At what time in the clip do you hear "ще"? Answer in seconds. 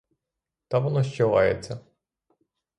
1.03-1.23